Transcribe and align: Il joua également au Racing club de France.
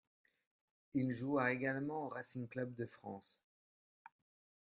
Il 0.95 1.11
joua 1.11 1.51
également 1.51 2.07
au 2.07 2.09
Racing 2.09 2.47
club 2.47 2.73
de 2.73 2.87
France. 2.87 3.39